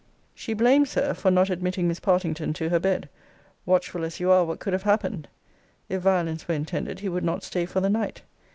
She 0.33 0.55
blames 0.55 0.95
her, 0.95 1.13
for 1.13 1.29
'not 1.29 1.51
admitting 1.51 1.87
Miss 1.87 1.99
Partington 1.99 2.53
to 2.53 2.69
her 2.69 2.79
bed 2.79 3.07
watchful, 3.67 4.03
as 4.03 4.19
you 4.19 4.31
are, 4.31 4.43
what 4.43 4.59
could 4.59 4.73
have 4.73 4.81
happened? 4.81 5.27
If 5.89 6.01
violence 6.01 6.47
were 6.47 6.55
intended, 6.55 7.01
he 7.01 7.09
would 7.09 7.23
not 7.23 7.43
stay 7.43 7.67
for 7.67 7.81
the 7.81 7.89
night.' 7.91 8.23